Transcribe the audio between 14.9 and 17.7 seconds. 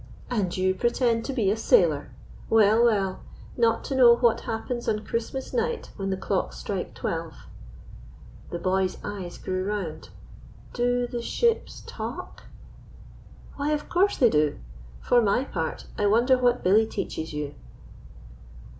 For my part, I wonder what Billy teaches you."